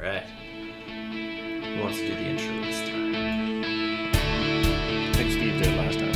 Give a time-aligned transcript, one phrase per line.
[0.00, 0.22] All right.
[0.22, 3.14] Who wants to do the intro this time?
[4.14, 6.12] I think Steve did it last time.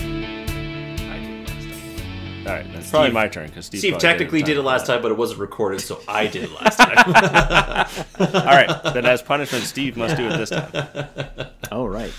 [1.10, 2.46] I did last time.
[2.46, 5.03] All right, that's probably my turn because Steve, Steve probably technically did it last time,
[5.03, 6.96] but it wasn't recorded, so I did it last time.
[8.37, 11.49] All right, then as punishment, Steve must do it this time.
[11.73, 12.12] All right.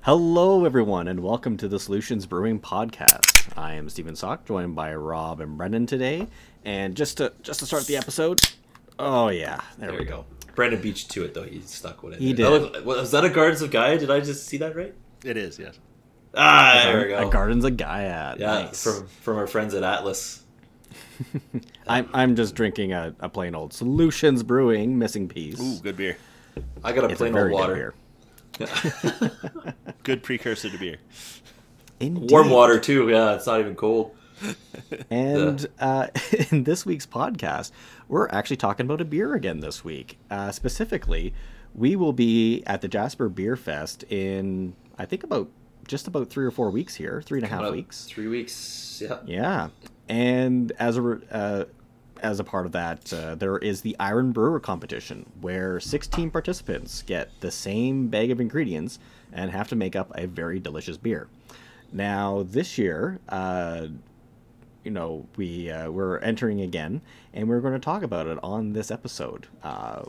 [0.00, 3.58] Hello, everyone, and welcome to the Solutions Brewing Podcast.
[3.58, 6.28] I am Stephen Sock, joined by Rob and Brendan today.
[6.64, 8.40] And just to just to start the episode,
[8.98, 10.24] oh yeah, there, there we we go.
[10.50, 10.56] Go.
[10.56, 11.42] Brandon Beach to it, though.
[11.44, 12.20] He stuck with it.
[12.20, 12.48] He That did.
[12.62, 13.98] looked- was that a Gardens of Gaia?
[13.98, 14.94] Did I just see that right?
[15.24, 15.78] It is, yes.
[16.34, 17.28] Ah, there we go.
[17.28, 18.38] A garden's a guy at.
[18.38, 18.84] yeah, nice.
[18.84, 20.44] from from our friends at Atlas.
[21.88, 25.60] I'm I'm just drinking a, a plain old Solutions Brewing missing piece.
[25.60, 26.16] Ooh, good beer.
[26.84, 27.74] I got a it's a plain very old good water.
[27.74, 27.94] beer.
[30.02, 30.96] Good precursor to beer.
[31.98, 32.30] Indeed.
[32.30, 33.08] Warm water too.
[33.08, 34.14] Yeah, it's not even cold.
[35.10, 36.08] And uh,
[36.50, 37.70] in this week's podcast,
[38.10, 40.18] we're actually talking about a beer again this week.
[40.30, 41.32] Uh, specifically,
[41.74, 45.48] we will be at the Jasper Beer Fest in, I think, about
[45.86, 48.06] just about three or four weeks here, three and a half About weeks.
[48.06, 49.00] Three weeks.
[49.02, 49.18] Yeah.
[49.24, 49.68] Yeah,
[50.08, 51.64] and as a uh,
[52.20, 57.02] as a part of that, uh, there is the Iron Brewer competition, where 16 participants
[57.02, 58.98] get the same bag of ingredients
[59.32, 61.28] and have to make up a very delicious beer.
[61.92, 63.86] Now, this year, uh,
[64.84, 67.00] you know, we uh, we're entering again,
[67.34, 69.46] and we're going to talk about it on this episode.
[69.62, 70.04] Uh,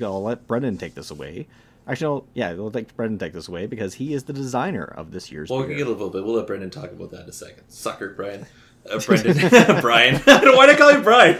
[0.00, 1.46] I'll let Brendan take this away.
[1.88, 5.10] Actually, no, yeah, we'll let Brendan take this away because he is the designer of
[5.10, 6.24] this year's Well, we can get a little bit.
[6.24, 7.64] We'll let Brendan talk about that in a second.
[7.68, 8.46] Sucker, Brian.
[8.88, 9.36] Uh, Brendan.
[9.80, 10.16] Brian.
[10.24, 11.38] Why did I call you Brian?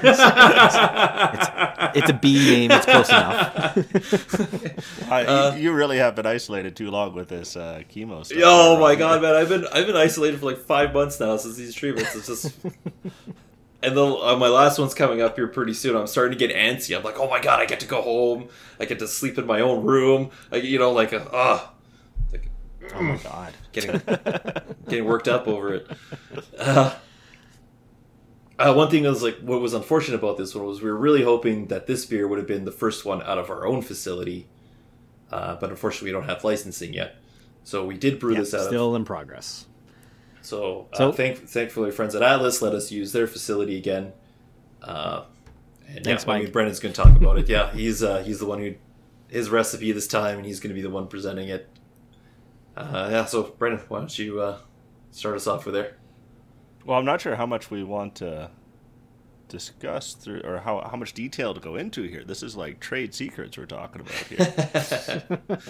[1.95, 2.71] it's a B name.
[2.71, 3.77] It's close enough.
[5.11, 8.39] Uh, you, you really have been isolated too long with this uh, chemo stuff.
[8.45, 8.99] oh my Rob.
[8.99, 9.35] god, man!
[9.35, 12.15] I've been I've been isolated for like five months now since these treatments.
[12.15, 12.55] It's just,
[13.83, 15.97] and then uh, my last one's coming up here pretty soon.
[15.97, 16.97] I'm starting to get antsy.
[16.97, 18.49] I'm like, oh my god, I get to go home.
[18.79, 20.31] I get to sleep in my own room.
[20.53, 21.73] I, you know, like, uh, ah,
[22.31, 22.49] like,
[22.95, 23.53] Oh my god.
[23.73, 24.01] getting
[24.89, 25.89] getting worked up over it.
[28.61, 30.97] Uh, one thing that was like what was unfortunate about this one was we were
[30.97, 33.81] really hoping that this beer would have been the first one out of our own
[33.83, 34.47] facility,
[35.33, 37.17] uh, but unfortunately we don't have licensing yet.
[37.65, 38.61] So we did brew Yeah, this out.
[38.61, 39.67] of, still in progress.
[40.43, 44.13] so, uh, So- thank, thankfully, friends at Atlas let us use their facility again.
[44.83, 45.25] Uh,
[45.89, 46.53] and Thanks, yeah, I mean, Mike.
[46.53, 47.49] Brendan's going to talk about it.
[47.49, 48.75] Yeah, he's uh, he's the one who
[49.29, 51.69] his recipe this time, and he's going to be the one presenting it.
[52.77, 54.59] Uh, yeah, so Brendan, why don't you uh,
[55.13, 55.97] start us off with there?
[56.91, 58.51] Well, I'm not sure how much we want to
[59.47, 62.25] discuss through, or how, how much detail to go into here.
[62.25, 65.23] This is like trade secrets we're talking about here.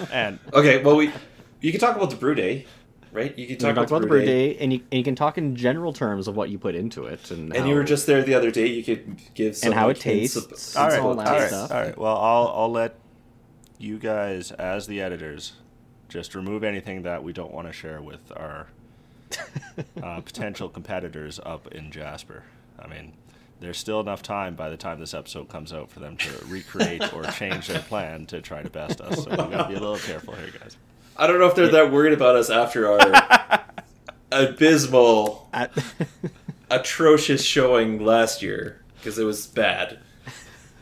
[0.10, 1.12] and Okay, well we
[1.60, 2.64] you can talk about the brew day,
[3.12, 3.38] right?
[3.38, 5.04] You can You talk can about, talk about the brew day, and you, and you
[5.04, 7.75] can talk in general terms of what you put into it and, And how, you
[7.75, 8.69] were just there the other day.
[8.69, 10.36] You could give some And how like, it tastes.
[10.36, 11.70] of- It's all right all, all, right, stuff.
[11.70, 12.94] all right Well, I'll I'll let
[13.76, 15.53] you guys, as the editors,
[16.09, 18.69] just remove anything that we don't want to share with our
[20.02, 22.42] uh, potential competitors up in Jasper.
[22.78, 23.12] I mean,
[23.60, 27.12] there's still enough time by the time this episode comes out for them to recreate
[27.12, 29.24] or change their plan to try to best us.
[29.24, 30.76] So we gotta be a little careful here, guys.
[31.16, 33.60] I don't know if they're that worried about us after our
[34.32, 35.72] abysmal, At-
[36.70, 39.98] atrocious showing last year because it was bad.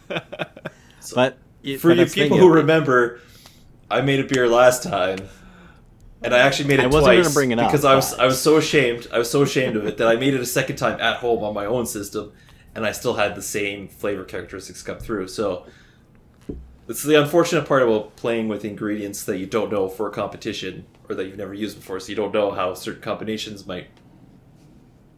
[0.09, 3.21] but it- For but you the people who remember,
[3.91, 5.19] I made a beer last time,
[6.23, 8.11] and I actually made it I wasn't gonna twice bring it up, because I was
[8.11, 9.07] but- I was so ashamed.
[9.13, 11.45] I was so ashamed of it that I made it a second time at home
[11.45, 12.33] on my own system,
[12.75, 15.29] and I still had the same flavor characteristics come through.
[15.29, 15.67] So.
[16.89, 20.87] It's the unfortunate part about playing with ingredients that you don't know for a competition
[21.07, 23.89] or that you've never used before, so you don't know how certain combinations might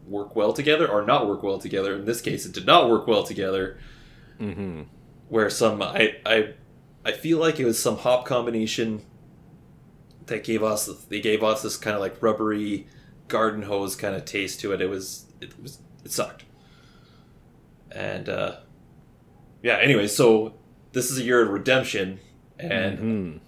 [0.05, 1.95] work well together or not work well together.
[1.95, 3.77] In this case, it did not work well together.
[4.37, 4.81] Mm-hmm.
[5.29, 6.55] Where some I I
[7.05, 9.03] I feel like it was some hop combination
[10.27, 12.87] that gave us they gave us this kind of like rubbery
[13.27, 14.81] garden hose kind of taste to it.
[14.81, 16.45] It was it was it sucked.
[17.91, 18.57] And uh
[19.63, 20.53] yeah, anyway, so
[20.93, 22.19] this is a year of redemption
[22.59, 23.39] and Mhm.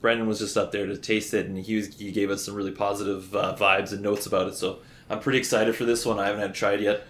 [0.00, 2.54] Brendan was just up there to taste it, and he was, he gave us some
[2.54, 4.54] really positive uh, vibes and notes about it.
[4.54, 6.18] So I'm pretty excited for this one.
[6.18, 7.06] I haven't had to try yet.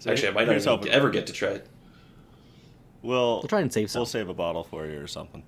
[0.00, 1.66] So Actually, I might not even ever get to try it.
[3.02, 4.00] We'll We'll try and save some.
[4.00, 5.44] We'll save a bottle for you or something.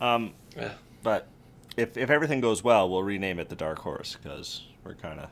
[0.00, 0.74] Um, Yeah.
[1.02, 1.26] but
[1.78, 5.30] if if everything goes well, we'll rename it the Dark Horse because we're kind of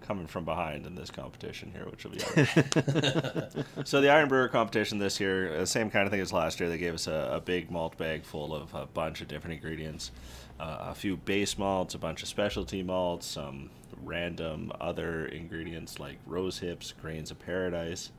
[0.00, 2.22] coming from behind in this competition here, which will be.
[2.22, 3.64] All right.
[3.86, 6.68] so the Iron Brewer competition this year, uh, same kind of thing as last year.
[6.70, 10.10] They gave us a, a big malt bag full of a bunch of different ingredients,
[10.58, 13.68] uh, a few base malts, a bunch of specialty malts, some
[14.02, 18.10] random other ingredients like rose hips, grains of paradise.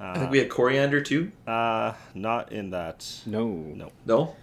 [0.00, 1.32] I think we had coriander too.
[1.46, 3.04] Uh, not in that.
[3.26, 3.46] No.
[3.48, 4.36] No, No.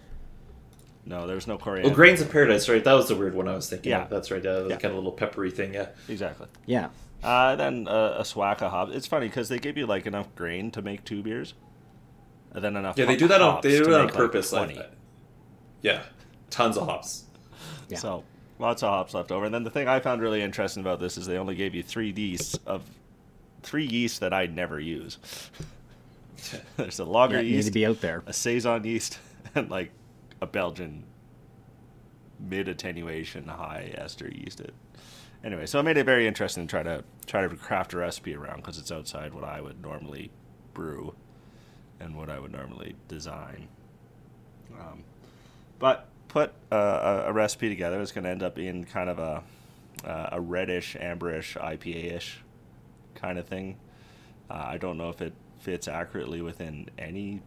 [1.06, 1.90] No, there's no coriander.
[1.90, 2.82] Oh, grains of paradise, right?
[2.84, 3.90] That was the weird one I was thinking.
[3.90, 4.02] Yeah.
[4.04, 4.10] of.
[4.10, 4.42] that's right.
[4.44, 4.76] Yeah, the Yeah.
[4.76, 5.72] kind of little peppery thing.
[5.74, 5.88] Yeah.
[6.08, 6.46] Exactly.
[6.66, 6.88] Yeah.
[7.24, 8.90] Uh, then uh, a swaka hop.
[8.90, 11.54] It's funny because they give you like enough grain to make two beers,
[12.52, 12.98] and then enough.
[12.98, 14.52] Yeah, they do that on they do that on make, like, purpose.
[14.52, 14.88] Like, 20.
[15.82, 16.02] yeah,
[16.50, 17.24] tons of hops.
[17.88, 17.98] Yeah.
[17.98, 18.24] So
[18.58, 19.44] lots of hops left over.
[19.46, 21.82] And then the thing I found really interesting about this is they only gave you
[21.82, 22.82] three yeasts of
[23.62, 25.18] three yeasts that I'd never use.
[26.76, 28.22] There's a lager Yeah, you need yeast, to be out there.
[28.26, 29.18] a saison yeast,
[29.54, 29.90] and like
[30.40, 31.04] a Belgian
[32.38, 34.60] mid attenuation high ester yeast.
[34.60, 34.74] It,
[35.42, 38.34] anyway, so it made it very interesting to try to try to craft a recipe
[38.34, 40.30] around because it's outside what I would normally
[40.74, 41.14] brew
[42.00, 43.68] and what I would normally design.
[44.78, 45.04] Um,
[45.78, 48.00] but put a, a recipe together.
[48.00, 49.42] It's going to end up being kind of a
[50.04, 52.42] uh, a reddish, amberish, IPA-ish
[53.14, 53.78] kind of thing.
[54.50, 57.42] Uh, I don't know if it fits accurately within any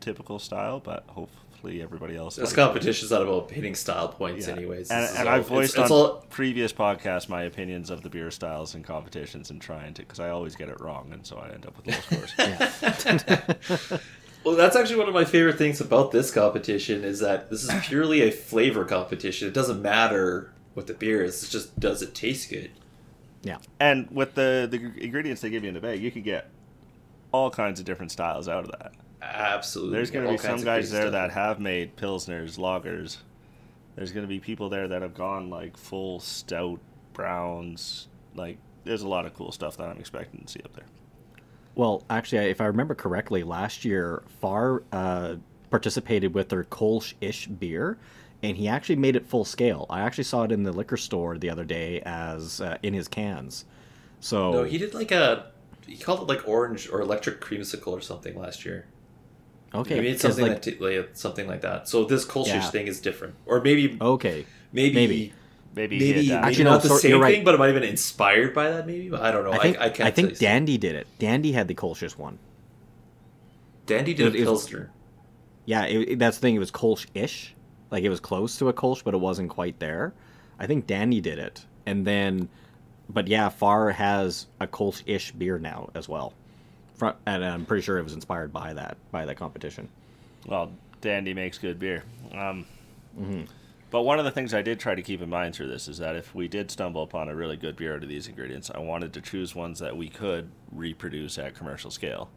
[0.00, 2.36] typical style, but hopefully everybody else.
[2.36, 2.56] This likes it.
[2.56, 4.54] competition's not about hitting style points, Yeah.
[4.54, 4.90] anyways.
[4.90, 8.08] And, and all- I've it's- voiced it's on all- previous podcasts my opinions of the
[8.10, 11.36] beer styles and competitions and trying to, because I always get it wrong, and so
[11.36, 14.00] I end up with low scores.
[14.42, 17.70] Well, that's actually one of my favorite things about this competition is that this is
[17.84, 19.46] purely a flavor competition.
[19.46, 22.70] It doesn't matter what the beer is; it's just does it taste good.
[23.42, 23.58] Yeah.
[23.78, 26.48] And with the the ingredients they give you in the bag, you can get
[27.32, 28.92] all kinds of different styles out of that.
[29.22, 31.12] Absolutely, There's going to be some guys there stuff.
[31.12, 33.18] that have made pilsners, lagers.
[33.96, 36.80] There's going to be people there that have gone like full stout
[37.12, 38.08] browns.
[38.34, 40.86] Like, there's a lot of cool stuff that I'm expecting to see up there.
[41.74, 45.36] Well, actually, if I remember correctly, last year Fahr uh,
[45.70, 47.98] participated with their Kolsch-ish beer,
[48.42, 49.86] and he actually made it full scale.
[49.90, 53.06] I actually saw it in the liquor store the other day as uh, in his
[53.06, 53.66] cans.
[54.20, 55.50] So No, he did like a.
[55.86, 58.86] He called it like orange or electric creamsicle or something last year.
[59.74, 61.88] Okay, he made 'cause, something like, that t- like, something like that.
[61.88, 62.70] So this Kolschish Yeah.
[62.70, 65.32] thing is different, or maybe okay, maybe maybe.
[65.72, 66.48] Maybe, maybe, he maybe adapted.
[66.48, 67.34] Actually, no, not the sorry, same right.
[67.36, 68.88] thing, but it might have been inspired by that.
[68.88, 69.52] Maybe I don't know.
[69.52, 70.06] I think I, I can't.
[70.08, 70.36] I think.
[70.38, 71.06] Dandy did it.
[71.20, 72.40] Dandy had the Kolsch one.
[73.86, 74.90] Dandy did it- a it was- pilsner.
[75.66, 76.56] Yeah, it, it- that's the thing.
[76.56, 77.54] It was Kolsch-ish,
[77.92, 80.12] like it was close to a Kolsch, but it wasn't quite there.
[80.58, 82.48] I think Dandy did it, and then,
[83.08, 86.34] but yeah, Fahr has a Kolsch-ish beer now as well.
[87.00, 89.88] Fro- and I'm pretty sure it was inspired by that by that competition.
[90.46, 92.04] Well, Dandy makes good beer.
[92.32, 92.66] Um,
[93.18, 93.42] Mm-hmm.
[93.90, 95.98] But one of the things I did try to keep in mind through this is
[95.98, 98.78] that if we did stumble upon a really good beer out of these ingredients, I
[98.78, 102.30] wanted to choose ones that we could reproduce at commercial scale.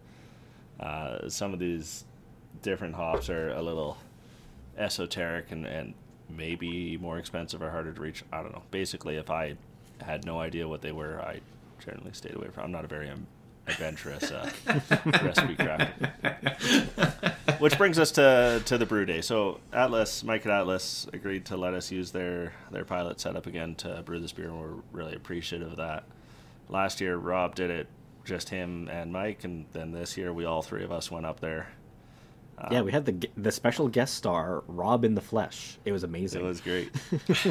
[0.79, 2.05] Uh, some of these
[2.63, 3.97] different hops are a little
[4.77, 5.93] esoteric and, and
[6.27, 8.23] maybe more expensive or harder to reach.
[8.33, 8.63] I don't know.
[8.71, 9.55] Basically, if I
[10.01, 11.41] had no idea what they were, I
[11.85, 12.63] generally stayed away from.
[12.63, 13.27] I'm not a very um,
[13.67, 14.49] adventurous uh,
[15.23, 17.59] recipe crafter.
[17.59, 19.21] Which brings us to, to the brew day.
[19.21, 23.75] So Atlas, Mike at Atlas agreed to let us use their, their pilot setup again
[23.75, 26.03] to brew this beer, and we're really appreciative of that.
[26.69, 27.87] Last year, Rob did it,
[28.25, 31.39] just him and Mike, and then this year, we all three of us went up
[31.39, 31.67] there.
[32.71, 35.77] yeah, we had the the special guest star Rob in the flesh.
[35.85, 36.41] It was amazing.
[36.41, 36.91] It was great.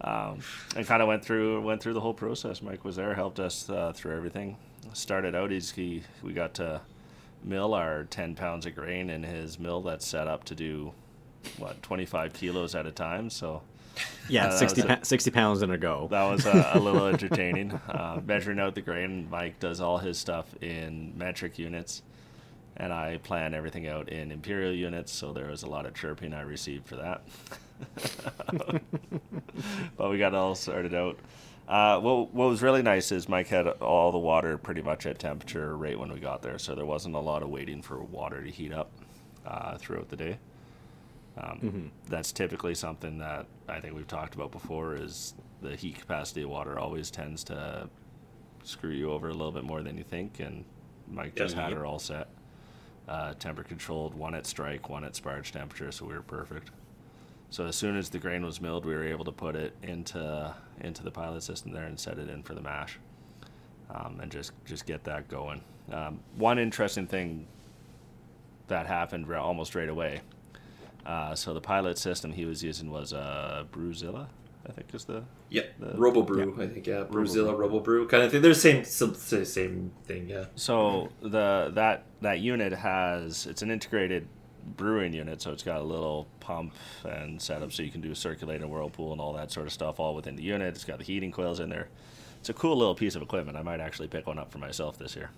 [0.00, 0.38] um,
[0.76, 2.62] and kind of went through went through the whole process.
[2.62, 4.56] Mike was there, helped us uh, through everything.
[4.92, 6.80] Started out, he's, he we got to
[7.44, 10.92] mill our ten pounds of grain in his mill that's set up to do
[11.56, 13.30] what twenty five kilos at a time.
[13.30, 13.62] So
[14.28, 16.06] yeah, uh, 60, was a- 60 pounds in a go.
[16.10, 17.72] that was a, a little entertaining.
[17.72, 22.02] Uh, measuring out the grain, Mike does all his stuff in metric units,
[22.76, 25.12] and I plan everything out in imperial units.
[25.12, 27.22] So there was a lot of chirping I received for that.
[29.96, 31.18] but we got it all sorted out.
[31.68, 35.18] Uh, what, what was really nice is Mike had all the water pretty much at
[35.18, 38.42] temperature right when we got there, so there wasn't a lot of waiting for water
[38.42, 38.90] to heat up
[39.46, 40.38] uh, throughout the day.
[41.36, 44.96] Um, That's typically something that I think we've talked about before.
[44.96, 47.88] Is the heat capacity of water always tends to
[48.64, 50.64] screw you over a little bit more than you think, and
[51.06, 51.64] Mike just Yeah.
[51.64, 52.28] had her all set,
[53.08, 56.70] uh, temper controlled, one at strike, one at sparge temperature, so we were perfect.
[57.50, 60.54] So as soon as the grain was milled, we were able to put it into
[60.80, 62.98] into the pilot system there and set it in for the mash,
[63.94, 65.62] um, and just just get that going.
[65.90, 67.46] Um, one interesting thing
[68.68, 70.20] that happened almost right away.
[71.06, 74.26] Uh, so the pilot system he was using was uh, Brewzilla,
[74.68, 76.86] I think is the Yeah, The- Robo Brew, I think.
[76.86, 78.42] Yeah, Brewzilla, Robo Brew, kind of thing.
[78.42, 80.28] They're the same, same thing.
[80.28, 80.46] Yeah.
[80.54, 84.28] So the that that unit has it's an integrated
[84.76, 88.62] brewing unit, so it's got a little pump and setup, so you can do circulate
[88.62, 90.74] a whirlpool and all that sort of stuff all within the unit.
[90.74, 91.88] It's got the heating coils in there.
[92.40, 93.56] It's a cool little piece of equipment.
[93.56, 95.30] I might actually pick one up for myself this year.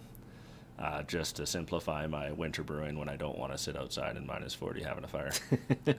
[0.80, 4.26] uh, just to simplify my winter brewing when I don't want to sit outside in
[4.26, 5.32] minus 40 having a fire.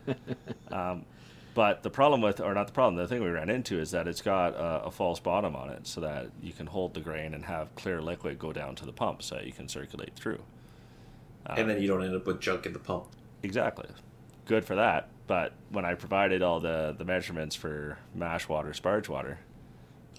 [0.71, 1.05] um,
[1.53, 4.07] but the problem with, or not the problem, the thing we ran into is that
[4.07, 7.33] it's got a, a, false bottom on it so that you can hold the grain
[7.33, 10.39] and have clear liquid go down to the pump so you can circulate through.
[11.45, 13.05] Um, and then you don't end up with junk in the pump.
[13.43, 13.88] Exactly.
[14.45, 15.10] Good for that.
[15.27, 19.39] But when I provided all the, the measurements for mash water, sparge water,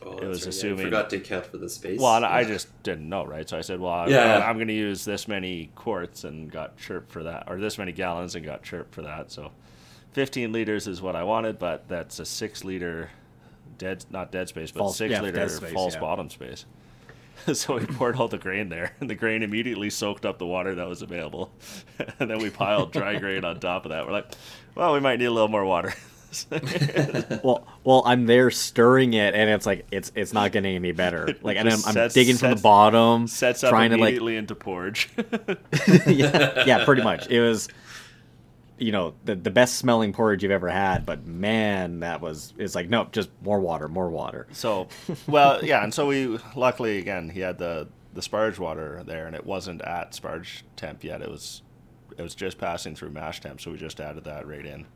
[0.04, 0.48] Oh, it was right.
[0.48, 0.78] assuming.
[0.78, 2.00] Yeah, I forgot to account for the space.
[2.00, 2.28] Well, yeah.
[2.34, 3.48] I just didn't know, right?
[3.48, 6.76] So I said, well, yeah, I'm, I'm going to use this many quarts and got
[6.76, 9.30] chirped for that, or this many gallons and got chirped for that.
[9.30, 9.52] So
[10.12, 13.10] 15 liters is what I wanted, but that's a six liter
[13.78, 16.64] dead, not dead space, but false, six yeah, liter space, false bottom space.
[17.52, 20.74] so we poured all the grain there, and the grain immediately soaked up the water
[20.74, 21.52] that was available.
[22.18, 24.06] and then we piled dry grain on top of that.
[24.06, 24.32] We're like,
[24.74, 25.94] well, we might need a little more water.
[27.44, 31.36] well, well, I'm there stirring it, and it's like it's it's not getting any better.
[31.42, 35.10] Like, and I'm, I'm sets, digging from the bottom, sets trying to like into porridge.
[36.06, 37.26] yeah, yeah, pretty much.
[37.28, 37.68] It was,
[38.82, 41.06] you know, the the best smelling porridge you've ever had.
[41.06, 44.46] But man, that was it's like no, just more water, more water.
[44.52, 44.88] So,
[45.26, 49.34] well, yeah, and so we luckily again he had the the sparge water there, and
[49.34, 51.22] it wasn't at sparge temp yet.
[51.22, 51.62] It was
[52.16, 54.86] it was just passing through mash temp, so we just added that right in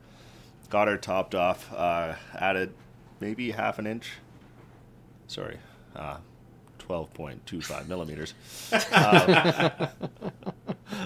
[0.69, 2.73] got her topped off, uh, added
[3.19, 4.13] maybe half an inch.
[5.27, 5.57] Sorry,
[5.95, 6.17] uh,
[6.87, 8.33] 12.25 millimeters
[8.71, 9.87] uh,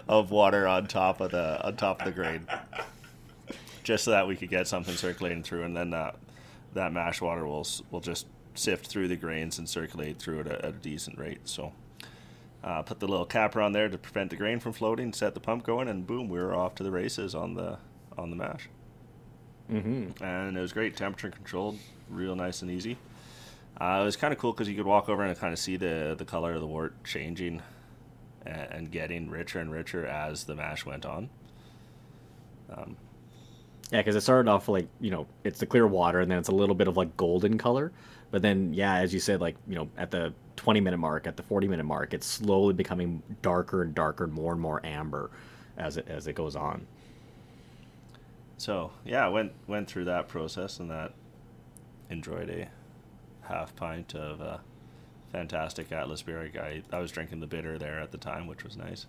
[0.08, 2.48] of water on top of the on top of the grain,
[3.84, 6.16] just so that we could get something circulating through, and then that
[6.74, 10.66] that mash water will will just sift through the grains and circulate through at, at
[10.66, 11.42] a decent rate.
[11.46, 11.74] So.
[12.64, 15.12] Uh, put the little capper on there to prevent the grain from floating.
[15.14, 17.80] Set the pump going, and boom, we were off to the races on the
[18.16, 18.70] on the mash.
[19.72, 20.24] Mm-hmm.
[20.24, 22.98] And it was great, temperature controlled, real nice and easy.
[23.80, 25.76] Uh, it was kind of cool because you could walk over and kind of see
[25.76, 27.62] the the color of the wort changing
[28.46, 31.30] and, and getting richer and richer as the mash went on.
[32.70, 32.96] Um,
[33.92, 36.50] yeah, because it started off like you know it's the clear water, and then it's
[36.50, 37.92] a little bit of like golden color.
[38.30, 41.36] But then, yeah, as you said, like you know, at the 20 minute mark, at
[41.36, 45.32] the 40 minute mark, it's slowly becoming darker and darker, more and more amber
[45.78, 46.88] as it as it goes on.
[48.58, 51.14] So yeah, went went through that process and that
[52.10, 52.70] enjoyed a
[53.42, 54.58] half pint of uh,
[55.32, 56.52] fantastic Atlas beer.
[56.56, 59.06] I, I was drinking the bitter there at the time, which was nice.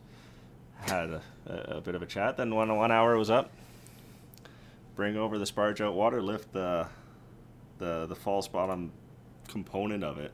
[0.80, 2.36] Had a, a, a bit of a chat.
[2.36, 3.50] Then when one hour was up,
[4.96, 6.86] bring over the sparge out water, lift the
[7.78, 8.92] the the false bottom
[9.48, 10.32] component of it,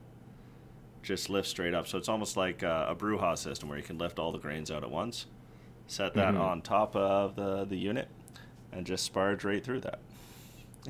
[1.02, 1.86] just lift straight up.
[1.86, 4.70] So it's almost like a, a brewhouse system where you can lift all the grains
[4.70, 5.26] out at once.
[5.86, 6.42] Set that mm-hmm.
[6.42, 8.08] on top of the the unit
[8.72, 10.00] and just sparge right through that.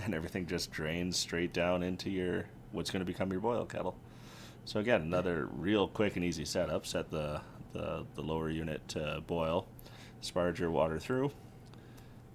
[0.04, 3.96] And everything just drains straight down into your what's going to become your boil kettle.
[4.64, 6.86] So again, another real quick and easy setup.
[6.86, 7.40] Set the,
[7.72, 9.66] the, the lower unit to boil,
[10.22, 11.30] sparge your water through,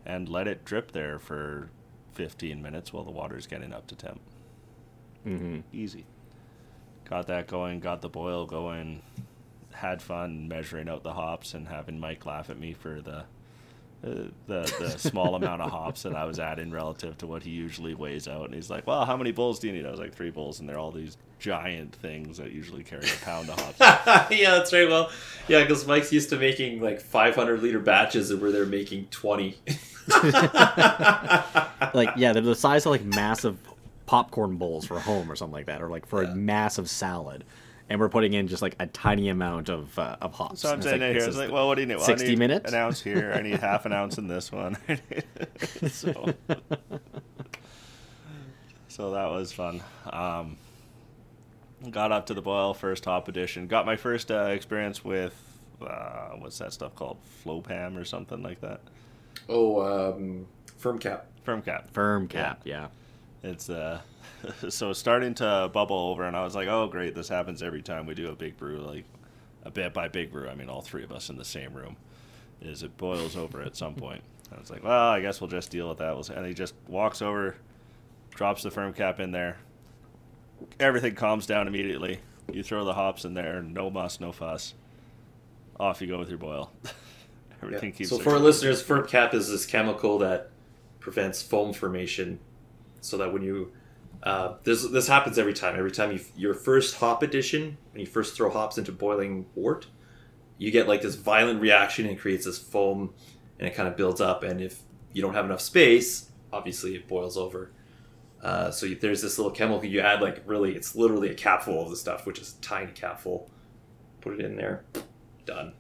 [0.06, 1.70] and let it drip there for
[2.14, 4.22] 15 minutes while the water's getting up to temp.
[5.26, 5.60] Mm-hmm.
[5.72, 6.06] Easy.
[7.10, 9.02] Got that going, got the boil going,
[9.74, 13.26] had fun measuring out the hops and having Mike laugh at me for the
[14.06, 17.52] Uh, the the small amount of hops that I was adding relative to what he
[17.52, 18.46] usually weighs out.
[18.46, 20.60] And he's like, "Well, how many bowls do you need?" I was like, three bowls,
[20.60, 23.80] and they're all these giant things that usually carry a pound of hops.
[24.32, 24.90] yeah, that's right.
[24.90, 25.10] Well,
[25.48, 29.56] yeah, because Mike's used to making like 500 liter batches, and where they're making 20.
[31.94, 33.58] like, yeah, they're the size of like massive
[34.06, 36.32] popcorn bowls for home or something like that, or like for yeah.
[36.32, 37.46] a massive salad
[37.90, 40.62] and we're putting in just like a tiny amount of uh, of hops.
[40.62, 41.98] So I'm saying like, here, it's like, well, what do you need?
[41.98, 42.72] Well, Sixty minutes.
[42.72, 43.34] An ounce here.
[43.36, 44.78] I need half an ounce in this one.
[45.88, 46.34] so,
[48.88, 49.82] so that was fun.
[50.06, 50.58] Um,
[51.90, 53.68] got up to the boil first hop edition.
[53.68, 55.36] Got my first uh, experience with
[55.82, 57.18] uh, what's that stuff called?
[57.46, 58.82] FloPam or something like that.
[59.50, 60.48] Oh, um,
[60.80, 61.22] Fermcap.
[61.44, 61.92] Firm cap.
[61.94, 62.34] Fermcap.
[62.34, 62.56] Yeah.
[62.64, 62.88] yeah.
[63.44, 64.02] It's uh
[64.70, 68.06] so starting to bubble over, and I was like, oh great, this happens every time
[68.06, 68.78] we do a big brew.
[68.78, 69.06] Like
[69.64, 71.98] a bit by big brew, I mean all three of us in the same room.
[72.62, 74.24] Is it boils over at some point?
[74.56, 76.30] I was like, well, I guess we'll just deal with that.
[76.30, 77.56] And he just walks over,
[78.32, 79.58] drops the Fermcap in there.
[80.80, 82.20] Everything calms down immediately.
[82.52, 84.74] You throw the hops in there, no muss, no fuss.
[85.80, 86.72] Off you go with your boil.
[87.64, 87.98] Everything yeah.
[87.98, 88.10] keeps.
[88.10, 90.50] So for our listeners, Fermcap is this chemical that
[91.00, 92.40] prevents foam formation,
[93.04, 93.72] so that when you
[94.24, 95.76] uh, this this happens every time.
[95.78, 99.88] Every time you your first hop addition, when you first throw hops into boiling wort,
[100.58, 103.14] you get like this violent reaction and creates this foam,
[103.60, 104.44] and it kind of builds up.
[104.44, 104.82] And if
[105.12, 107.72] you don't have enough space, obviously it boils over.
[108.42, 111.82] Uh, so you, there's this little chemical you add, like really, it's literally a capful
[111.82, 113.50] of the stuff, which is a tiny capful.
[114.22, 114.86] Put it in there,
[115.46, 115.74] done.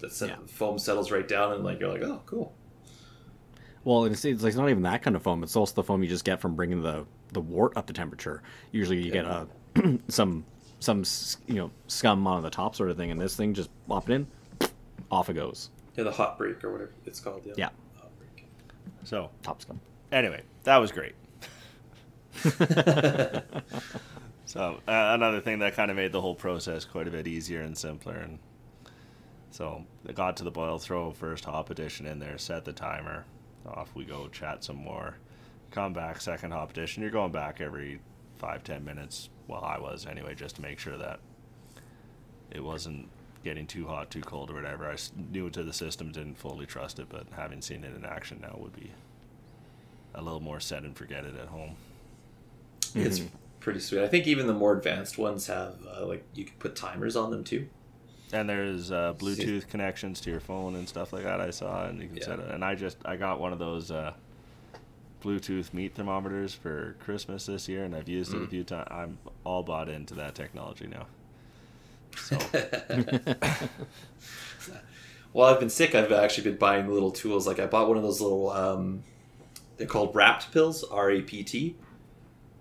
[0.00, 0.36] the Yeah.
[0.46, 2.54] foam settles right down, and like you're like, oh, cool.
[3.84, 5.42] Well, it's, it's like not even that kind of foam.
[5.42, 8.42] It's also the foam you just get from bringing the the wort up to temperature.
[8.72, 9.46] Usually, you get a
[10.08, 10.44] some
[10.80, 11.04] some
[11.46, 14.14] you know scum on the top sort of thing, and this thing just pop it
[14.14, 14.26] in,
[15.10, 15.70] off it goes.
[15.96, 17.42] Yeah, the hot break or whatever it's called.
[17.44, 17.54] Yeah.
[17.56, 17.68] Yeah.
[17.98, 18.46] Hot break.
[19.04, 19.80] So Top scum.
[20.10, 21.14] anyway, that was great.
[24.44, 27.60] so uh, another thing that kind of made the whole process quite a bit easier
[27.60, 28.38] and simpler, and
[29.50, 33.24] so I got to the boil, throw first hop edition in there, set the timer,
[33.66, 35.16] off we go, chat some more,
[35.70, 37.02] come back second hop edition.
[37.02, 38.00] You're going back every
[38.36, 39.30] five ten minutes.
[39.48, 41.20] Well, I was anyway, just to make sure that
[42.50, 43.08] it wasn't
[43.42, 44.90] getting too hot, too cold, or whatever.
[44.90, 44.96] I
[45.30, 48.56] knew to the system, didn't fully trust it, but having seen it in action now
[48.58, 48.90] would be
[50.14, 51.76] a little more set and forget it at home.
[52.94, 53.20] It's
[53.60, 54.02] pretty sweet.
[54.02, 57.30] I think even the more advanced ones have uh, like you can put timers on
[57.30, 57.68] them too.
[58.34, 61.40] And there's uh, Bluetooth connections to your phone and stuff like that.
[61.40, 62.24] I saw, and you can Yeah.
[62.24, 62.50] set it.
[62.50, 64.12] And I just I got one of those uh,
[65.22, 68.50] Bluetooth meat thermometers for Christmas this year, and I've used it a Mm.
[68.50, 68.88] few times.
[68.90, 71.06] I'm all bought into that technology now.
[72.16, 72.36] So
[75.32, 77.46] While I've been sick, I've actually been buying little tools.
[77.46, 79.02] Like I bought one of those little, um,
[79.76, 81.76] they're called RAPT Pills, R A P T,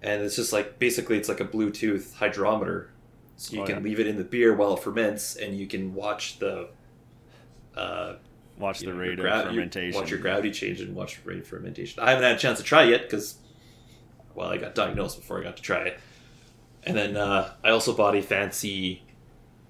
[0.02, 2.90] and it's just like basically it's like a Bluetooth hydrometer.
[3.36, 3.82] So you Oh, can yeah.
[3.82, 6.70] leave it in the beer while it ferments, and you can watch the,
[7.76, 8.16] uh,
[8.58, 10.00] watch the know, rate of gra- your- fermentation.
[10.00, 12.02] watch your gravity change and watch the rate of fermentation.
[12.04, 13.38] I haven't had a chance to try it yet because,
[14.36, 16.00] well, I got diagnosed before I got to try it.
[16.84, 19.04] And then uh, I also bought a fancy,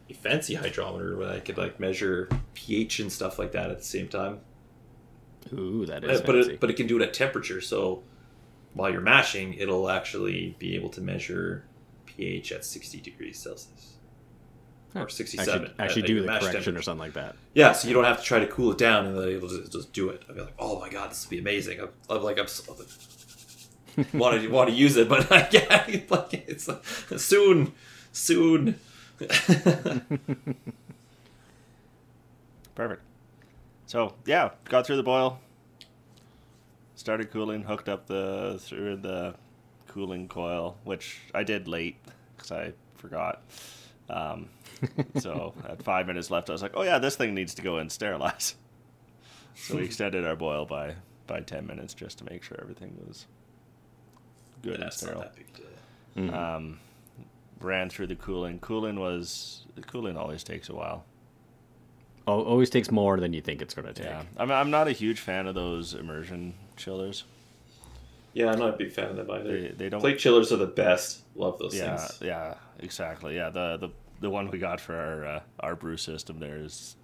[0.10, 3.84] a fancy hydrometer where I could like measure pH and stuff like that at the
[3.84, 4.40] same time.
[5.54, 6.54] Ooh, that is but fancy.
[6.54, 7.62] it, but it can do it at temperature.
[7.62, 8.04] So
[8.74, 11.66] while you're mashing, it'll actually be able to measure
[12.16, 13.94] pH at 60 degrees Celsius
[14.96, 15.64] or 67.
[15.64, 17.36] actually, actually at do the correction or something like that.
[17.54, 19.72] Yeah, so you don't have to try to cool it down, and then it'll just,
[19.72, 20.24] just do it.
[20.30, 21.80] I'll be like, oh my god, this will be amazing.
[21.80, 22.76] I'm, I'm like, I'm so,
[24.14, 26.10] want to want to use it, but I can't.
[26.10, 26.82] Like, it's uh,
[27.18, 27.74] soon,
[28.12, 28.80] soon.
[32.76, 33.02] Perfect.
[33.86, 35.40] So yeah, got through the boil.
[36.96, 39.36] Started cooling, hooked up the through the
[39.94, 41.98] cooling coil, which I did late
[42.36, 43.42] because I forgot.
[44.10, 44.50] Um,
[45.20, 47.78] so at five minutes left, I was like, "Oh yeah, this thing needs to go
[47.78, 48.56] and sterilize."
[49.56, 50.96] So we extended our boil by
[51.28, 53.28] by ten minutes just to make sure everything was
[54.64, 55.22] good and That's sterile.
[55.22, 55.46] that big
[56.16, 56.36] a deal.
[56.36, 56.80] Um,
[57.62, 58.60] ran through the cooling.
[58.60, 61.06] Cooling was the cooling always takes a while.
[62.28, 64.06] Al- Always takes more than you think it's going to take.
[64.08, 67.26] Yeah, I'm, I'm not a huge fan of those immersion chillers.
[68.34, 69.62] Yeah, I'm not a big fan of them either.
[69.62, 70.00] They, they don't.
[70.00, 71.22] Plate chillers are the best.
[71.36, 72.20] Love those yeah, things.
[72.22, 73.36] yeah, exactly.
[73.36, 73.90] Yeah, the the
[74.22, 76.96] the one we got for our uh, our brew system there is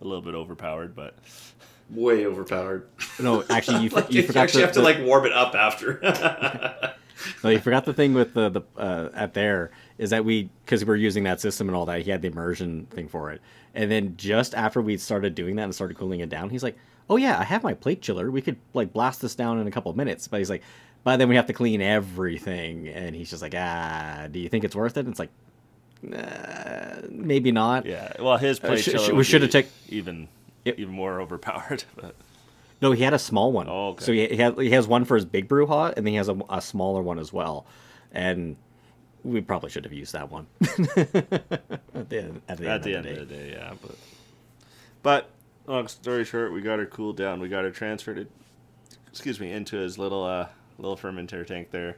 [0.00, 1.16] a little bit overpowered, but
[1.90, 2.86] Way overpowered.
[3.18, 5.32] No, actually, you, like, you you, forgot actually the, have to the- like warm it
[5.32, 6.94] up after.
[7.42, 10.84] No, you forgot the thing with the the uh, at there is that we because
[10.84, 13.40] we're using that system and all that he had the immersion thing for it,
[13.74, 16.76] and then just after we started doing that and started cooling it down, he's like,
[17.10, 18.30] "Oh yeah, I have my plate chiller.
[18.30, 20.62] We could like blast this down in a couple of minutes." But he's like,
[21.04, 24.64] by then we have to clean everything," and he's just like, "Ah, do you think
[24.64, 25.30] it's worth it?" And it's like,
[26.12, 27.86] uh, maybe not.
[27.86, 28.12] yeah.
[28.20, 30.28] Well, his Uh, plate sh- chiller sh- we shoulda taken even
[30.64, 30.78] Yep.
[30.78, 31.84] even more overpowered.
[31.96, 32.14] But
[32.80, 33.66] No, he had a small one.
[33.68, 34.04] Oh, okay.
[34.04, 36.16] So he, he, had, he has one for his big brew hot, and then he
[36.18, 37.66] has a, a smaller one as well.
[38.12, 38.56] And
[39.24, 42.84] we probably should have used that one at the, end- at the at end, the
[42.84, 43.14] of the of day.
[43.14, 43.74] the day, yeah.
[43.82, 43.96] But
[45.02, 45.30] but
[45.68, 47.40] long story short, we got her cooled down.
[47.40, 48.30] We got her transferred it,
[49.08, 51.96] excuse me, into his little uh little fermenter tank there.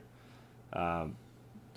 [0.73, 1.17] Um,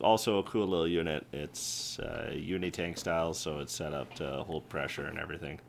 [0.02, 1.26] also a cool little unit.
[1.32, 5.60] It's uh, uni tank style, so it's set up to hold pressure and everything.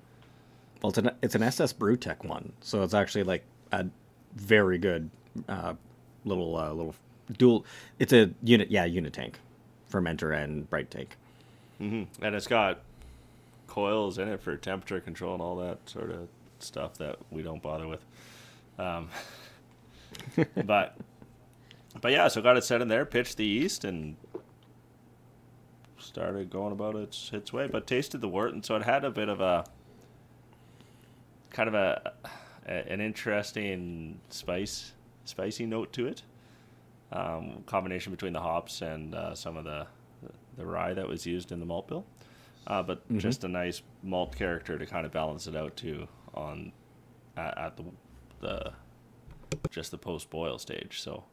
[0.83, 3.87] Well, it's an it's an SS BrewTech one, so it's actually like a
[4.35, 5.11] very good
[5.49, 5.75] uh,
[6.25, 6.95] little uh, little
[7.39, 7.65] dual.
[7.99, 9.39] It's a unit, yeah, unit tank,
[9.91, 11.17] fermenter and bright tank.
[11.79, 12.81] hmm And it's got
[13.75, 16.29] coils in it for temperature control and all that sort of
[16.61, 18.05] stuff that we don't bother with.
[18.79, 19.09] Um,
[20.65, 20.97] but
[22.01, 24.15] but yeah, so got it set in there, pitched the yeast, and
[25.99, 27.67] started going about its its way.
[27.67, 29.65] But tasted the wort, and so it had a bit of a
[31.51, 32.13] kind of a,
[32.67, 34.93] a an interesting spice
[35.25, 36.23] spicy note to it.
[37.11, 39.89] Um, combination between the hops and uh, some of the
[40.57, 42.07] the rye that was used in the malt bill,
[42.67, 46.73] uh, but just a nice malt character to kind of balance it out too on
[47.37, 47.85] at, at the
[48.41, 48.73] the
[49.71, 51.01] just the post boil stage.
[51.01, 51.25] So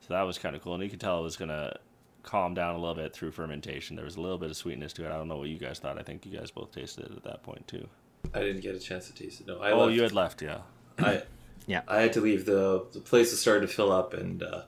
[0.00, 1.78] so that was kind of cool, and you could tell it was gonna
[2.22, 3.96] calm down a little bit through fermentation.
[3.96, 5.10] There was a little bit of sweetness to it.
[5.10, 5.98] I don't know what you guys thought.
[5.98, 7.88] I think you guys both tasted it at that point too.
[8.34, 9.46] I didn't get a chance to taste it.
[9.46, 9.94] No, I oh, left.
[9.94, 10.58] you had left, yeah.
[10.98, 11.22] I
[11.66, 11.82] Yeah.
[11.88, 12.44] I had to leave.
[12.46, 14.62] the The place was starting to fill up, and uh,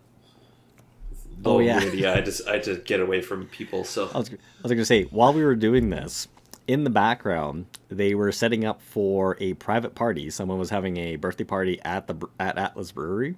[1.45, 2.15] Oh, low yeah.
[2.15, 3.85] I just I had to get away from people.
[3.85, 6.29] So I was, I was going to say, while we were doing this,
[6.67, 10.31] in the background, they were setting up for a private party.
[10.31, 13.37] Someone was having a birthday party at the at Atlas Brewery,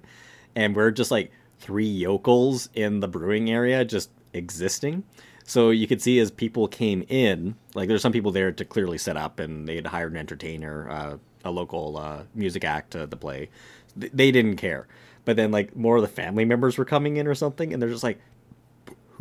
[0.55, 5.03] and we're just like three yokels in the brewing area, just existing.
[5.45, 8.97] So you could see as people came in, like there's some people there to clearly
[8.97, 13.07] set up, and they had hired an entertainer, uh, a local uh, music act to
[13.07, 13.49] play.
[13.95, 14.87] They didn't care,
[15.25, 17.89] but then like more of the family members were coming in or something, and they're
[17.89, 18.19] just like,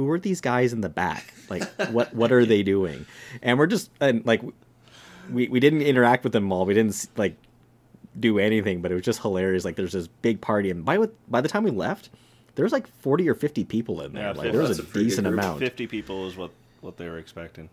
[0.01, 1.33] who are these guys in the back?
[1.49, 3.07] Like, what what are they doing?
[3.43, 4.43] And we're just and like,
[5.31, 6.65] we we didn't interact with them all.
[6.65, 7.37] We didn't like
[8.19, 9.65] do anything, but it was just hilarious.
[9.65, 12.11] Like, there's this big party, and by what by the time we left,
[12.55, 14.25] there was like forty or fifty people in there.
[14.25, 15.41] Yeah, like, there was a, a decent group.
[15.41, 15.59] amount.
[15.59, 17.69] Fifty people is what what they were expecting.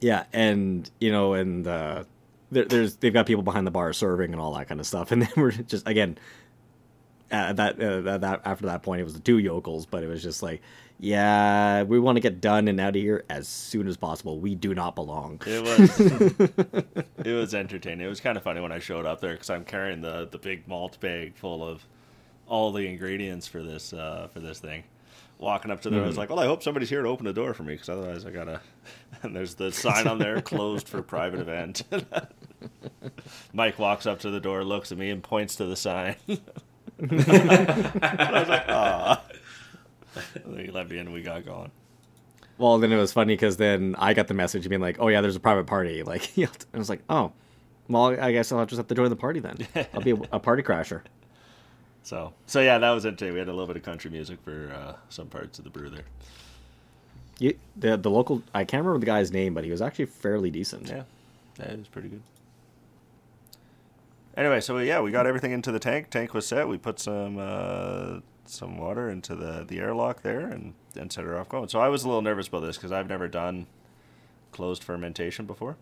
[0.00, 2.04] Yeah, and you know, and uh,
[2.50, 5.10] there, there's they've got people behind the bar serving and all that kind of stuff,
[5.12, 6.18] and then we're just again.
[7.32, 10.06] Uh, that, uh, that that after that point it was the two yokels, but it
[10.06, 10.60] was just like,
[11.00, 14.38] yeah, we want to get done and out of here as soon as possible.
[14.38, 15.40] We do not belong.
[15.46, 16.00] It was
[17.24, 18.06] it was entertaining.
[18.06, 20.38] It was kind of funny when I showed up there because I'm carrying the the
[20.38, 21.84] big malt bag full of
[22.46, 24.84] all the ingredients for this uh, for this thing.
[25.38, 27.32] Walking up to there, I was like, "Well, I hope somebody's here to open the
[27.32, 28.60] door for me because otherwise I gotta."
[29.22, 31.84] And there's the sign on there, closed for private event.
[33.52, 36.16] Mike walks up to the door, looks at me, and points to the sign.
[37.10, 39.22] I was like, "Ah."
[40.56, 41.70] He let me in, we got going.
[42.58, 45.20] Well, then it was funny because then I got the message being like, "Oh yeah,
[45.20, 47.32] there's a private party." Like, I was like, "Oh,
[47.88, 49.66] well, I guess I'll just have to join the party then.
[49.94, 51.02] I'll be a, a party crasher."
[52.02, 53.32] So, so yeah, that was it too.
[53.32, 55.88] We had a little bit of country music for uh, some parts of the brew
[55.88, 56.04] there.
[57.38, 60.50] You, the the local, I can't remember the guy's name, but he was actually fairly
[60.50, 60.88] decent.
[60.88, 61.04] Yeah,
[61.56, 62.22] that was pretty good.
[64.36, 66.10] Anyway, so yeah, we got everything into the tank.
[66.10, 66.66] Tank was set.
[66.68, 71.38] We put some uh, some water into the the airlock there and and set her
[71.38, 71.68] off going.
[71.68, 73.66] So I was a little nervous about this because I've never done
[74.52, 75.76] closed fermentation before.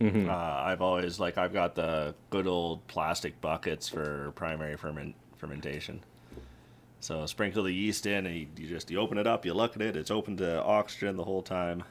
[0.00, 0.28] Mhm.
[0.28, 0.32] Uh,
[0.64, 6.00] I've always like I've got the good old plastic buckets for primary ferment fermentation.
[6.98, 9.76] So sprinkle the yeast in, and you, you just you open it up, you look
[9.76, 11.84] at it, it's open to oxygen the whole time.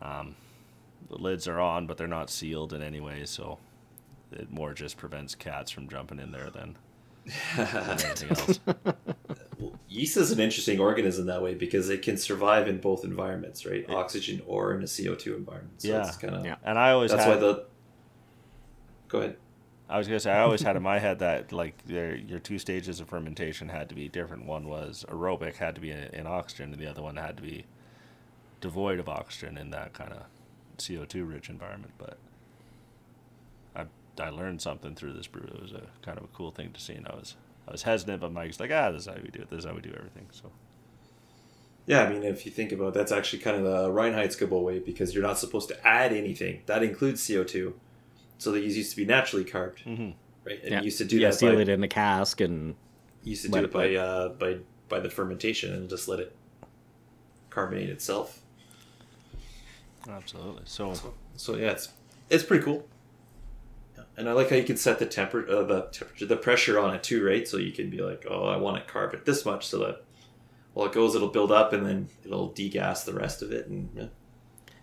[0.00, 0.36] Um,
[1.10, 3.58] the lids are on, but they're not sealed in any way, so
[4.32, 6.76] it more just prevents cats from jumping in there than,
[7.56, 8.60] than anything else.
[9.58, 13.66] Well, yeast is an interesting organism that way because it can survive in both environments,
[13.66, 13.88] right?
[13.90, 15.82] Oxygen or in a CO two environment.
[15.82, 16.06] So Yeah.
[16.06, 16.56] it's kind of Yeah.
[16.64, 17.64] And I always that's had, why the.
[19.08, 19.36] Go ahead.
[19.88, 22.58] I was gonna say I always had in my head that like your your two
[22.58, 24.44] stages of fermentation had to be different.
[24.44, 27.42] One was aerobic, had to be in, in oxygen, and the other one had to
[27.42, 27.64] be
[28.60, 30.22] devoid of oxygen in that kind of
[30.84, 31.94] CO two rich environment.
[31.98, 32.18] But
[34.20, 35.42] I I learned something through this brew.
[35.54, 37.82] It was a kind of a cool thing to see, and I was I was
[37.82, 39.50] hesitant, but Mike's like, ah, this is how we do it.
[39.50, 40.26] This is how we do everything.
[40.30, 40.50] So
[41.86, 44.78] Yeah, I mean, if you think about it, that's actually kind of the Reinheitsgebot way
[44.78, 46.62] because you're not supposed to add anything.
[46.66, 47.78] That includes CO two.
[48.38, 50.14] So these used to be naturally carved, Mhm.
[50.44, 50.60] right?
[50.62, 50.78] And Yeah.
[50.80, 52.76] you used to do yeah, that seal by, it in a cask and
[53.24, 56.20] you used to do it it by uh, by by the fermentation and just let
[56.20, 56.34] it
[57.50, 58.40] carbonate itself.
[60.08, 60.62] absolutely.
[60.66, 61.88] So So, so yeah, it's
[62.30, 62.86] it's pretty cool.
[64.18, 64.20] Yeah.
[64.20, 66.94] And I like how you can set the temper uh, the temperature the pressure on
[66.94, 67.46] it too, right?
[67.46, 70.04] So you can be like, oh, I want to carve it this much, so that
[70.74, 73.88] while it goes, it'll build up and then it'll degas the rest of it, and
[73.94, 74.06] yeah.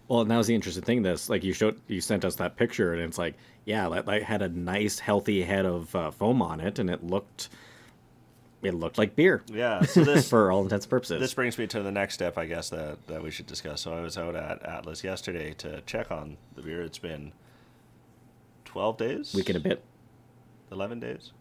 [0.07, 1.01] Well, and that was the interesting thing.
[1.01, 4.21] This, like, you showed, you sent us that picture, and it's like, yeah, that like,
[4.21, 7.49] had a nice, healthy head of uh, foam on it, and it looked,
[8.61, 11.19] it looked like beer yeah, so this for all intents and purposes.
[11.19, 13.81] This brings me to the next step, I guess, that, that we should discuss.
[13.81, 16.81] So I was out at Atlas yesterday to check on the beer.
[16.81, 17.31] It's been
[18.75, 19.33] 12 days?
[19.33, 19.81] week and a bit.
[20.69, 21.31] 11 days?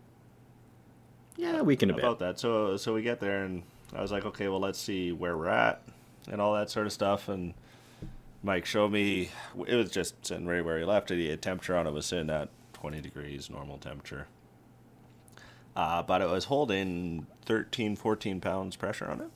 [1.36, 2.04] Yeah, week and a bit.
[2.04, 2.38] About that.
[2.38, 5.48] So, so we get there, and I was like, okay, well, let's see where we're
[5.48, 5.82] at
[6.30, 7.28] and all that sort of stuff.
[7.28, 7.54] And
[8.44, 9.30] Mike showed me,
[9.66, 11.16] it was just sitting right where he left it.
[11.16, 14.28] The temperature on it was sitting at 20 degrees, normal temperature.
[15.74, 19.30] Uh, but it was holding 13, 14 pounds pressure on it.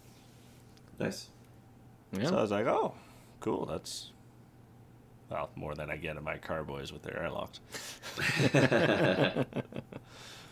[1.01, 1.31] Nice.
[2.13, 2.29] Yeah.
[2.29, 2.95] So I was like, oh,
[3.41, 3.67] cool.
[3.67, 4.13] That's
[5.31, 7.61] well more than I get in my carboys with their airlocks.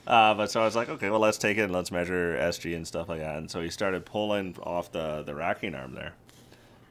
[0.06, 2.74] uh, but so I was like, okay, well let's take it and let's measure SG
[2.76, 3.36] and stuff like that.
[3.36, 6.14] And so he started pulling off the the racking arm there,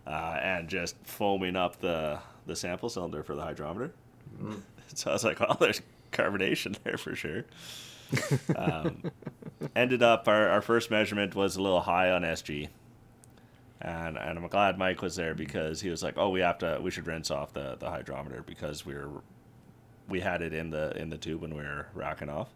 [0.08, 3.92] uh, and just foaming up the the sample cylinder for the hydrometer.
[4.94, 5.82] So I was like, well, there's
[6.14, 7.44] carbonation there for sure.
[8.56, 9.12] um,
[9.76, 12.70] ended up our, our first measurement was a little high on SG
[13.82, 16.80] and and I'm glad Mike was there because he was like, "Oh, we have to,
[16.82, 19.10] we should rinse off the the hydrometer because we were
[20.08, 22.50] we had it in the in the tube when we were racking off.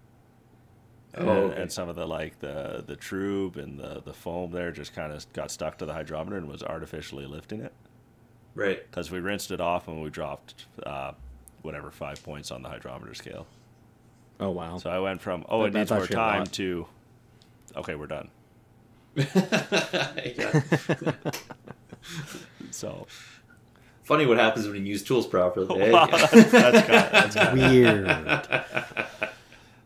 [1.17, 1.61] Oh, and, okay.
[1.63, 5.11] and some of the like the the tube and the the foam there just kind
[5.11, 7.73] of got stuck to the hydrometer and was artificially lifting it
[8.53, 8.85] Right.
[8.89, 11.13] because we rinsed it off and we dropped uh,
[11.63, 13.47] whatever five points on the hydrometer scale.
[14.39, 14.77] Oh wow.
[14.77, 16.85] So I went from oh it needs more time to
[17.75, 18.29] okay we're done.
[19.15, 20.61] yeah.
[22.71, 23.07] So
[24.09, 25.81] Funny what happens when you use tools properly.
[25.83, 25.91] eh?
[25.91, 29.29] Wow, that's, that's kind of, that's Weird.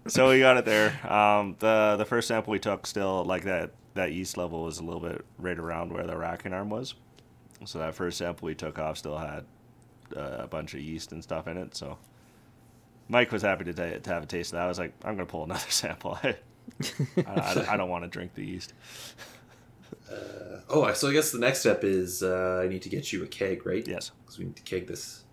[0.07, 0.97] so we got it there.
[1.11, 4.83] Um, the the first sample we took still like that that yeast level was a
[4.83, 6.95] little bit right around where the racking arm was.
[7.65, 9.43] So that first sample we took off still had
[10.15, 11.75] uh, a bunch of yeast and stuff in it.
[11.75, 11.97] So
[13.09, 14.63] Mike was happy to, ta to have a taste of that.
[14.63, 16.17] I was like, I'm gonna pull another sample.
[17.17, 18.73] I, I, I don't want to drink the yeast.
[20.69, 23.27] oh, so I guess the next step is uh, I need to get you a
[23.27, 23.87] keg, right?
[23.87, 24.11] Yes.
[24.23, 25.23] Because we need to keg this.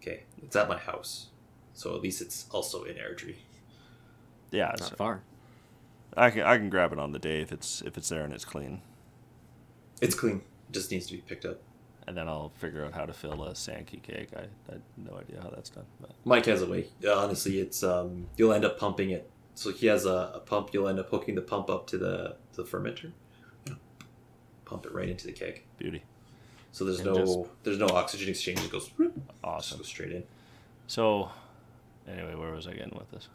[0.00, 1.28] Okay, it's at my house,
[1.72, 3.36] so at least it's also in Airdrie.
[4.50, 5.22] Yeah, Not so far.
[6.16, 8.32] I can I can grab it on the day if it's if it's there and
[8.32, 8.82] it's clean,
[10.00, 10.42] It's clean.
[10.68, 11.60] It just needs to be picked up.
[12.06, 14.28] and then I'll figure out how to fill a Sankey keg.
[14.36, 15.86] I, I had no idea how that's done.
[16.00, 16.86] But Mike has a way.
[17.04, 19.28] Uh, honestly, it's um, you'll end up pumping it.
[19.54, 20.70] So he has a, a pump.
[20.72, 23.12] You'll end up hooking the pump up to the to the fermenter.
[24.64, 25.62] Pump it right into the keg.
[25.78, 26.02] beauty,
[26.72, 28.60] So there's And no just- there's no oxygen exchange.
[28.64, 28.90] It goes
[29.42, 29.78] awesome.
[29.78, 30.24] goes straight in.
[30.86, 31.30] So,
[32.08, 33.28] anyway, where was I getting with this?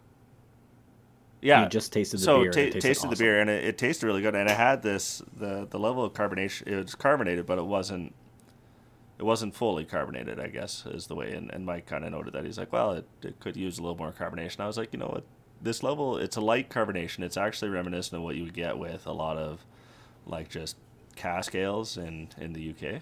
[1.42, 2.46] Yeah, You just tasted the so beer.
[2.48, 4.58] and ta- it tasted, tasted the beer and it, it tasted really good, and it
[4.58, 6.68] had this the the level of carbonation.
[6.68, 8.14] It was carbonated, but it wasn't.
[9.20, 11.34] It wasn't fully carbonated, I guess, is the way.
[11.34, 13.82] And, and Mike kind of noted that he's like, well, it, it could use a
[13.82, 14.62] little more carbonation.
[14.62, 15.26] I was like, you know what,
[15.62, 17.24] this level, it's a light carbonation.
[17.24, 19.66] It's actually reminiscent of what you would get with a lot of,
[20.26, 20.76] like just
[21.16, 23.02] cask ales in in the UK.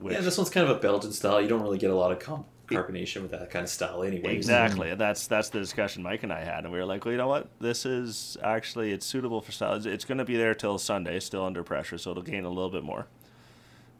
[0.00, 1.40] Which, yeah, this one's kind of a Belgian style.
[1.40, 4.34] You don't really get a lot of com- carbonation with that kind of style, anyway.
[4.34, 4.90] Exactly.
[4.90, 7.18] And that's that's the discussion Mike and I had, and we were like, well, you
[7.18, 7.48] know what?
[7.60, 9.86] This is actually it's suitable for styles.
[9.86, 12.70] It's going to be there till Sunday, still under pressure, so it'll gain a little
[12.70, 13.06] bit more.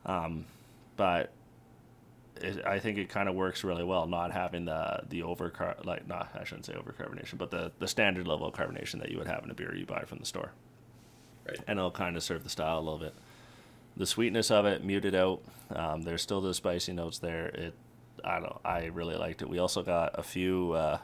[0.06, 0.44] Um,
[0.96, 1.30] but
[2.42, 5.52] it, I think it kind of works really well, not having the the over
[5.84, 9.10] like not I shouldn't say over carbonation, but the the standard level of carbonation that
[9.10, 10.52] you would have in a beer you buy from the store.
[11.46, 11.58] Right.
[11.66, 13.14] And it'll kind of serve the style a little bit.
[13.96, 15.40] The sweetness of it muted out.
[15.74, 17.46] Um, there's still the spicy notes there.
[17.48, 17.74] It
[18.24, 18.56] I don't.
[18.64, 19.48] I really liked it.
[19.48, 20.98] We also got a few uh,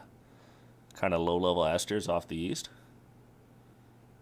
[0.95, 2.69] kind of low level esters off the yeast,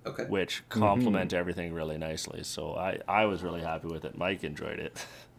[0.06, 0.26] Okay.
[0.26, 2.44] which complement everything really nicely.
[2.44, 4.18] So I, I was really happy with it.
[4.18, 5.06] Mike enjoyed it,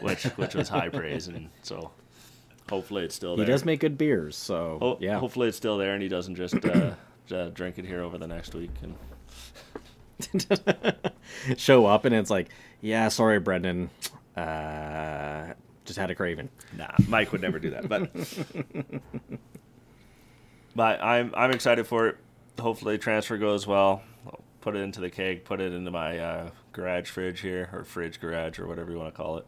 [0.00, 1.90] which which was high praise, and so
[2.68, 3.46] hopefully it's still there.
[3.46, 5.18] He does make good beers, so Ho- yeah.
[5.18, 6.94] Hopefully it's still there, and he doesn't just uh,
[7.32, 8.70] uh, drink it here over the next week.
[8.82, 8.94] And
[11.56, 12.48] Show up and it's like,
[12.80, 13.90] yeah, sorry, Brendan,
[14.36, 15.52] uh,
[15.84, 16.48] just had a craving.
[16.76, 17.88] Nah, Mike would never do that.
[17.88, 18.10] But
[20.74, 22.16] but I'm I'm excited for it.
[22.60, 24.02] Hopefully transfer goes well.
[24.26, 27.84] I'll put it into the keg, put it into my uh, garage fridge here, or
[27.84, 29.46] fridge garage, or whatever you want to call it.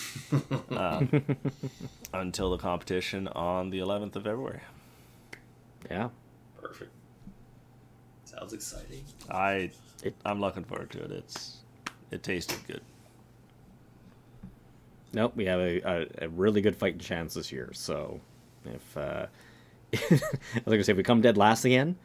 [0.70, 1.24] um,
[2.12, 4.60] until the competition on the 11th of February.
[5.90, 6.08] Yeah.
[6.60, 6.90] Perfect.
[8.24, 9.04] Sounds exciting.
[9.30, 9.70] I
[10.02, 11.10] It- I'm looking forward to it.
[11.10, 11.58] It's
[12.10, 12.80] it tasted good.
[15.12, 17.70] Nope, we have a, a, a really good fighting chance this year.
[17.74, 18.20] So
[18.64, 19.26] if uh,
[19.94, 20.20] I was
[20.64, 21.96] gonna say if we come dead last again,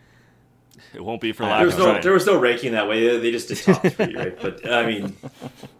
[0.93, 2.01] It won't be for Uh, lack There was no trying.
[2.03, 3.17] there was no ranking that way.
[3.17, 4.37] They just did top three, right?
[4.41, 5.15] But I mean,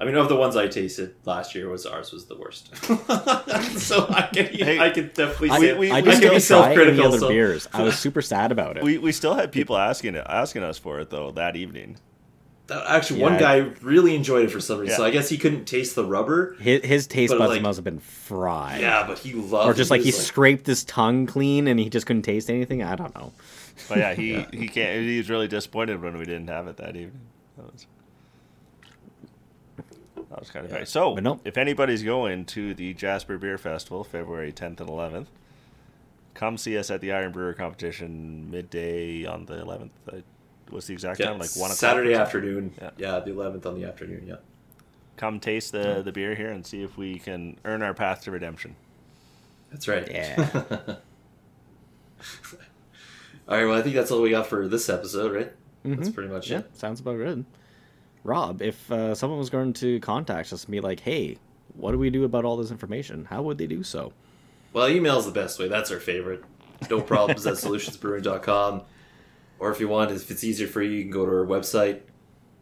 [0.00, 2.74] I mean, of the ones I tasted last year, was ours was the worst.
[3.78, 6.64] so I can Hey, I can definitely I, say we- I we didn't still self
[6.66, 7.06] try any critical.
[7.06, 7.68] other So beers.
[7.72, 8.82] I was super sad about it.
[8.84, 11.96] we we still had people asking it, asking us for it though that evening.
[12.68, 14.96] That- actually, one guy really enjoyed it for some reason.
[14.96, 16.54] So I guess he couldn't taste the rubber.
[16.60, 18.80] his, his taste buds like- must have been fried.
[18.80, 19.68] Yeah, but he loved.
[19.68, 19.70] It.
[19.70, 19.94] Or just it.
[19.94, 22.82] like he was scraped his tongue clean and he just couldn't taste anything.
[22.82, 23.32] I don't know.
[23.88, 25.00] But yeah, he he can't.
[25.02, 27.20] He was really disappointed when we didn't have it that evening.
[27.56, 27.86] That was
[30.30, 30.78] that was kind of Yeah.
[30.78, 30.88] bad.
[30.88, 31.40] So, But no.
[31.44, 35.28] if anybody's going to the Jasper Beer Festival, February 10th and 11th,
[36.34, 39.90] come see us at the Iron Brewer competition midday on the 11th.
[40.10, 40.16] Uh,
[40.70, 41.38] What's the exact yeah, time?
[41.38, 41.78] Like one o'clock.
[41.78, 42.74] Saturday afternoon.
[42.78, 42.90] Yeah.
[42.98, 43.18] Yeah.
[43.20, 44.24] the eleventh on the afternoon.
[44.26, 44.36] Yeah.
[45.16, 48.30] Come taste the the beer here and see if we can earn our path to
[48.30, 48.76] redemption.
[49.70, 50.06] That's right.
[50.10, 50.36] Yeah.
[53.48, 53.64] all right.
[53.64, 55.52] Well, I think that's all we got for this episode, right?
[55.84, 56.14] That's Mhm.
[56.14, 56.76] pretty much Yeah, it.
[56.76, 57.44] sounds about good.
[58.28, 61.38] Rob, if uh, someone was going to contact us and be like, "Hey,
[61.74, 64.12] what do we do about all this information?" How would they do so?
[64.72, 65.66] Well, email's the best way.
[65.66, 66.44] That's our favorite.
[66.90, 68.82] No problems at solutionsbrewing.com.
[69.58, 72.02] Or if you want, if it's easier for you, you can go to our website.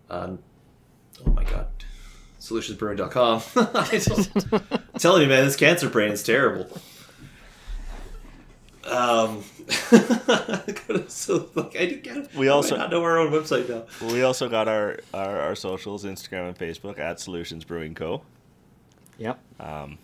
[0.09, 0.39] Um,
[1.27, 1.67] oh my god.
[2.41, 3.43] solutionsbrewing.com.
[3.75, 6.69] I just, I'm telling you, man, this cancer brain is terrible.
[8.89, 9.43] Um,
[11.09, 12.35] so like I do get.
[12.35, 13.85] We also- not know our own website now.
[14.13, 18.23] We also got our, our, our socials, Instagram and Facebook at Solutions Brewing Co.
[19.19, 19.39] Yep.
[19.61, 19.99] Um,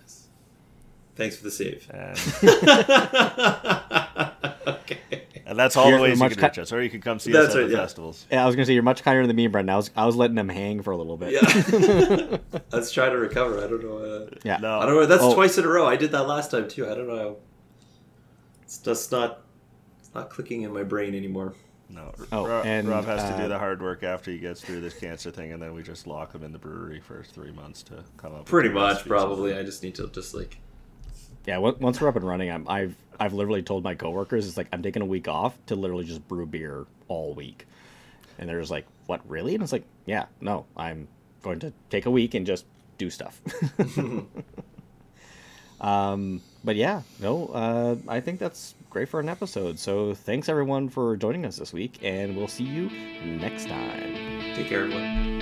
[1.14, 1.90] Thanks for the save.
[1.92, 2.16] and,
[4.66, 4.98] okay.
[5.44, 7.00] and that's all You're the ways you much can ki- reach us, or you can
[7.02, 7.80] come see That's us at right, the yeah.
[7.80, 8.26] festivals.
[8.30, 9.74] Yeah, I was gonna say you're much kinder than me, Brendan.
[9.74, 11.32] I was I was letting them hang for a little bit.
[11.32, 12.38] Yeah.
[12.72, 13.58] Let's try to recover.
[13.62, 13.98] I don't know.
[13.98, 14.56] Uh, Yeah.
[14.58, 15.04] No, I don't know.
[15.06, 15.34] That's Oh.
[15.34, 15.86] twice in a row.
[15.86, 16.86] I did that last time too.
[16.90, 17.36] I don't know.
[18.72, 19.42] It's just not.
[19.98, 21.52] It's not clicking in my brain anymore.
[21.90, 22.14] no.
[22.32, 24.80] Oh, Rob, and, Rob has to uh, do the hard work after he gets through
[24.80, 27.82] this cancer thing, and then we just lock him in the brewery for three months
[27.82, 28.46] to come up.
[28.46, 29.54] Pretty the much, probably.
[29.54, 30.56] I just need to just like.
[31.44, 34.68] Yeah, once we're up and running, I'm, I've I've literally told my coworkers it's like
[34.72, 37.66] I'm taking a week off to literally just brew beer all week,
[38.38, 41.08] and they're just like, "What really?" And it's like, "Yeah, no, I'm
[41.42, 42.64] going to take a week and just
[42.96, 43.38] do stuff."
[45.82, 49.78] um, but yeah, no, uh, I think that's great for an episode.
[49.78, 52.90] So thanks everyone for joining us this week, and we'll see you
[53.24, 54.14] next time.
[54.54, 55.41] Take care, everyone.